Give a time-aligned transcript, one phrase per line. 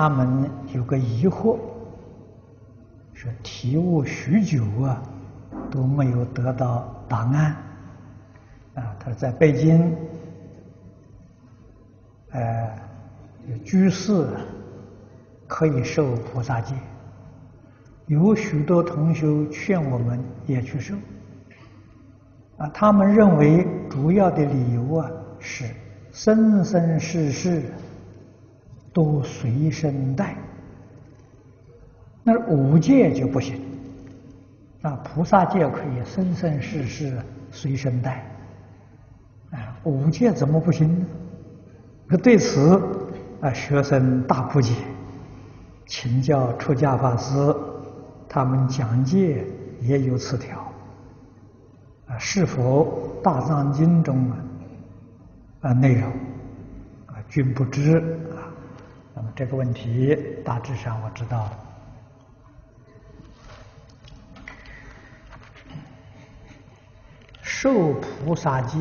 [0.00, 1.58] 他们有个疑惑，
[3.12, 5.02] 说提悟许久啊，
[5.70, 7.54] 都没有得到答案。
[8.76, 9.94] 啊，他说在北京，
[12.30, 12.74] 呃，
[13.62, 14.26] 居士
[15.46, 16.74] 可以受菩萨戒，
[18.06, 20.94] 有许多同学劝我们也去受。
[22.56, 25.66] 啊，他们认为主要的理由啊是
[26.10, 27.64] 生生世世
[28.92, 30.36] 都随身带，
[32.22, 33.60] 那五戒就不行。
[34.82, 37.16] 啊，菩萨戒可以生生世世
[37.50, 38.24] 随身带，
[39.50, 41.06] 啊，五戒怎么不行呢？
[42.08, 42.80] 可对此
[43.40, 44.74] 啊，学生大不解，
[45.86, 47.54] 请教出家法师，
[48.28, 49.44] 他们讲戒
[49.82, 50.58] 也有此条。
[52.06, 54.38] 啊，是否《大藏经》中啊
[55.60, 56.10] 啊内容
[57.06, 57.98] 啊均不知
[58.34, 58.39] 啊？
[59.40, 61.58] 这个问题大致上我知道了。
[67.40, 68.76] 受菩萨戒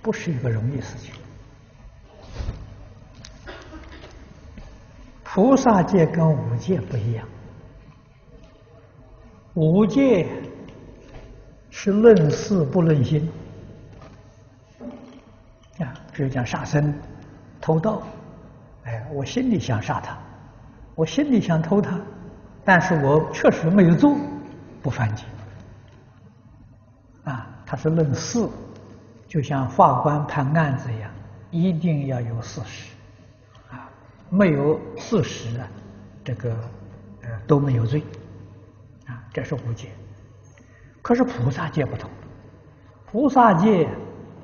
[0.00, 1.12] 不是一个容易事情。
[5.24, 7.26] 菩萨戒跟五戒不一样，
[9.54, 10.28] 五戒。
[11.70, 13.28] 是论事不论心
[15.80, 16.96] 啊，比如讲杀生、
[17.60, 18.00] 偷盗，
[18.86, 20.16] 哎，我心里想杀他，
[20.94, 22.00] 我心里想偷他，
[22.64, 24.16] 但是我确实没有做，
[24.80, 25.24] 不犯戒。
[27.24, 28.48] 啊，他是论事，
[29.26, 31.10] 就像法官判案子一样，
[31.50, 32.94] 一定要有事实，
[33.72, 33.90] 啊，
[34.30, 35.66] 没有事实啊，
[36.22, 36.56] 这个
[37.22, 38.04] 呃都没有罪，
[39.06, 39.88] 啊，这是无戒。
[41.02, 42.08] 可是菩萨戒不同，
[43.04, 43.88] 菩萨戒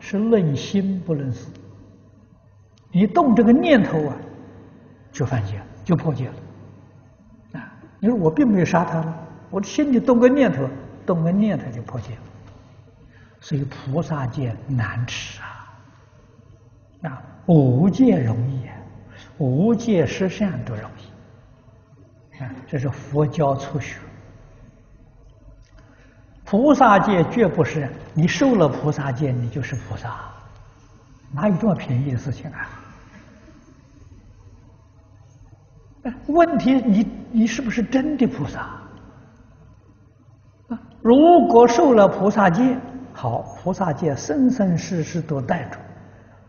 [0.00, 1.46] 是论心不论事，
[2.90, 4.16] 你动这个念头啊，
[5.22, 7.60] 就犯戒，就破戒了。
[7.60, 9.04] 啊，你说我并没有杀他，
[9.50, 10.68] 我的心里动个念头，
[11.06, 12.22] 动个念头就破戒了。
[13.38, 18.74] 所以菩萨戒难持啊，啊，无戒容易啊，
[19.38, 22.42] 五戒十善都容易。
[22.42, 24.00] 啊，这是佛教初学。
[26.44, 30.18] 菩萨戒绝不是你受了菩萨戒，你就是菩萨，
[31.32, 32.68] 哪有这么便宜的事情啊？
[36.02, 38.60] 哎问题你你是不是真的菩萨？
[40.68, 42.76] 啊，如果受了菩萨戒，
[43.12, 45.78] 好，菩萨戒生生世世都带着；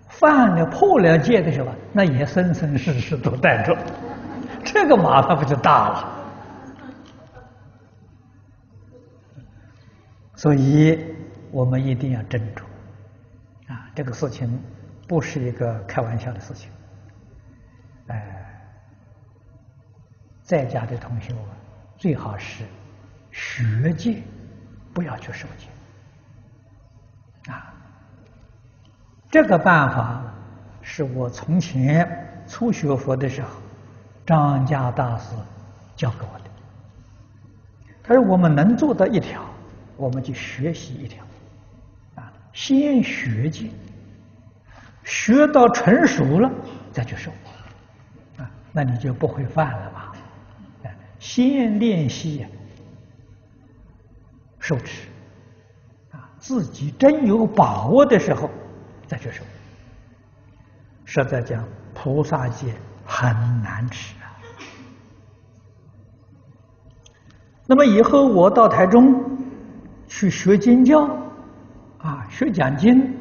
[0.09, 3.77] 犯了破了戒的时候，那也生生世世都带着，
[4.63, 6.19] 这个麻烦不就大了？
[10.35, 10.99] 所以，
[11.51, 12.63] 我们一定要斟酌
[13.71, 13.87] 啊！
[13.95, 14.59] 这个事情
[15.07, 16.69] 不是一个开玩笑的事情。
[18.07, 18.42] 哎，
[20.43, 21.49] 在家的同学啊，
[21.97, 22.63] 最好是
[23.31, 24.21] 学戒，
[24.93, 25.67] 不要去受戒
[27.51, 27.73] 啊。
[29.31, 30.21] 这个办法
[30.81, 33.49] 是我从前初学佛的时候，
[34.25, 35.35] 张家大师
[35.95, 36.45] 教给我的。
[38.03, 39.43] 他说：“我们能做到一条。”
[39.95, 41.23] 我们就学习一条，
[42.15, 43.69] 啊，先学戒，
[45.03, 46.51] 学到成熟了
[46.91, 47.31] 再去受，
[48.37, 50.02] 啊，那你就不会犯了嘛。
[51.23, 52.45] 先练习
[54.59, 55.07] 受持，
[56.11, 58.49] 啊，自己真有把握的时候
[59.07, 59.41] 再去受。
[61.05, 61.63] 实在讲，
[61.93, 62.73] 菩萨戒
[63.05, 63.31] 很
[63.61, 64.27] 难持啊。
[67.65, 69.31] 那么以后我到台中。
[70.05, 71.05] 去学经教，
[71.97, 73.17] 啊，学讲经，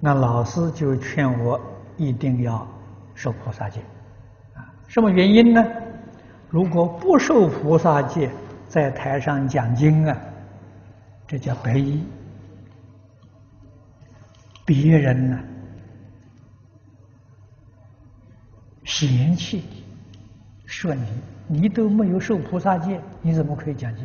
[0.00, 1.58] 那老师就劝我
[1.96, 2.68] 一定要
[3.14, 3.80] 受菩萨戒，
[4.54, 5.64] 啊，什么原因呢？
[6.50, 8.28] 如果不受菩萨戒，
[8.66, 10.16] 在台上讲经啊，
[11.26, 12.04] 这叫白衣，
[14.64, 15.38] 别人呢
[18.84, 19.62] 嫌弃，
[20.66, 21.06] 说你，
[21.46, 24.04] 你都没有受菩萨戒，你怎么可以讲经？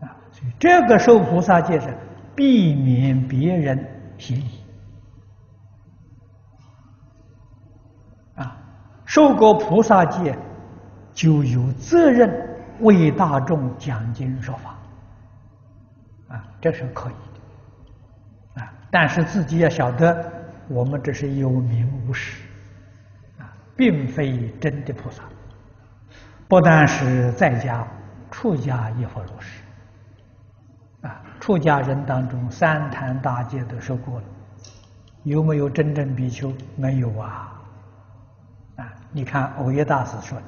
[0.00, 1.92] 啊，所以这个受菩萨戒是
[2.36, 3.84] 避免别人
[4.18, 4.60] 嫌疑
[8.36, 8.56] 啊，
[9.04, 10.38] 受过菩萨戒
[11.16, 12.30] 就有责任
[12.80, 14.76] 为大众讲经说法
[16.28, 20.30] 啊，这是可以的啊，但是自己要晓得，
[20.68, 22.42] 我们这是有名无实
[23.38, 25.22] 啊，并非真的菩萨，
[26.48, 27.88] 不但是在家
[28.30, 29.62] 出家亦或如是。
[31.00, 34.24] 啊出家人当中，三坛大戒都说过了，
[35.22, 36.52] 有没有真正比丘？
[36.76, 37.58] 没有啊！
[38.76, 40.44] 啊，你看藕益大师说的，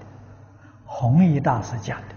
[0.90, 2.14] 弘一大师讲的，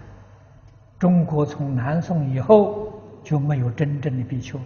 [0.98, 2.90] 中国从南宋以后
[3.22, 4.64] 就没有真正的比丘了，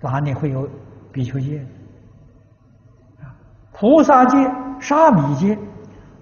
[0.00, 0.68] 哪里会有
[1.12, 1.60] 比丘戒？
[3.20, 3.36] 啊，
[3.70, 4.50] 菩萨戒、
[4.80, 5.58] 沙弥戒，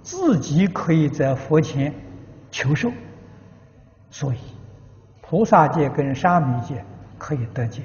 [0.03, 1.95] 自己可以在佛前
[2.51, 2.91] 求受，
[4.11, 4.39] 所以
[5.23, 6.85] 菩萨戒跟沙弥戒
[7.17, 7.83] 可以得戒，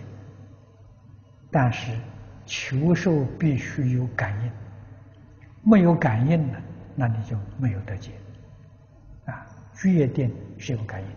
[1.52, 1.92] 但是
[2.46, 4.52] 求受必须有感应。
[5.64, 6.58] 没有感应呢，
[6.96, 8.12] 那你就没有得戒。
[9.82, 11.08] 啊，决定是有感应。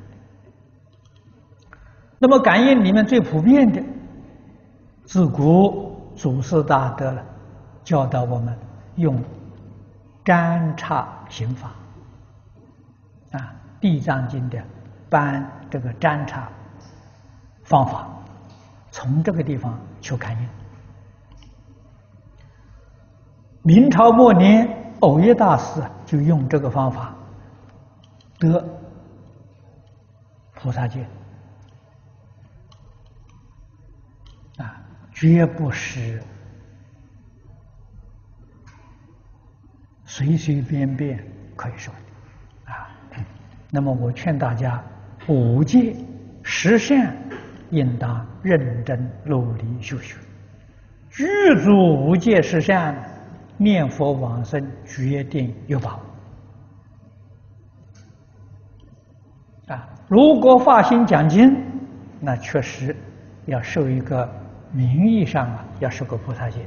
[2.18, 3.82] 那么感应里面最普遍的，
[5.04, 7.22] 自古祖师大德了，
[7.82, 8.56] 教导我们
[8.96, 9.22] 用
[10.24, 11.68] 占刹行法。
[13.32, 13.38] 啊，
[13.80, 14.62] 《地藏经》的
[15.10, 16.48] 搬这个占刹
[17.64, 18.08] 方法，
[18.90, 20.48] 从这个地方求感应。
[23.62, 24.68] 明朝末年，
[25.00, 27.14] 藕益大师就用这个方法
[28.38, 28.64] 得
[30.54, 31.06] 菩萨戒
[34.58, 34.80] 啊，
[35.12, 36.22] 绝不是
[40.04, 41.24] 随随便便
[41.56, 42.88] 可以说的啊。
[43.70, 44.82] 那么我劝大家，
[45.26, 45.96] 五戒
[46.42, 47.16] 十善
[47.70, 50.16] 应当认真努力修学，
[51.10, 51.24] 具
[51.62, 53.10] 足五戒十善。
[53.56, 56.02] 念佛往生，决定有把握
[59.66, 59.88] 啊！
[60.08, 61.56] 如果发心讲经，
[62.20, 62.94] 那确实
[63.46, 64.28] 要受一个
[64.72, 66.60] 名义上啊，要受个菩萨戒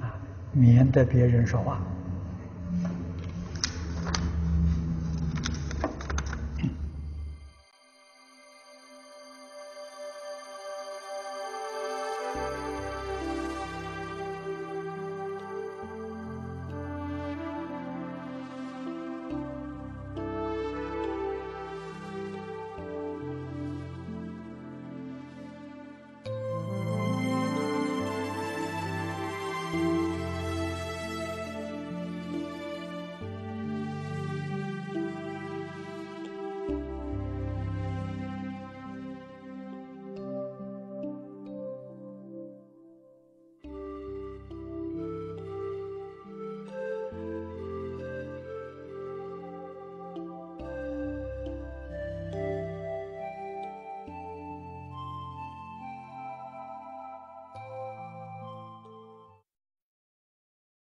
[0.00, 0.14] 啊，
[0.52, 1.80] 免得别人说话。